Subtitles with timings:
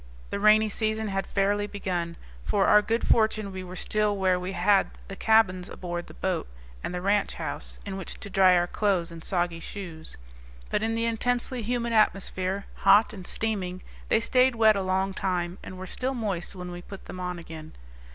[0.31, 2.17] The rainy season had fairly begun.
[2.43, 6.47] For our good fortune we were still where we had the cabins aboard the boat,
[6.83, 10.17] and the ranch house, in which to dry our clothes and soggy shoes;
[10.71, 15.59] but in the intensely humid atmosphere, hot and steaming, they stayed wet a long time,
[15.61, 17.73] and were still moist when we put them on again.